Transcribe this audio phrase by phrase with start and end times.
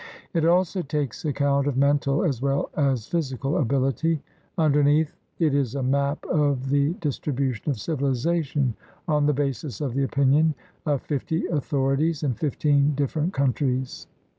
[0.33, 4.23] It also takes account of mental as well as physical ability.
[4.57, 8.73] Underneath it is a map of the distribution of civilization
[9.07, 10.55] on the basis of the opinion
[10.87, 14.07] of fifty authorities in fifteen different coun tries.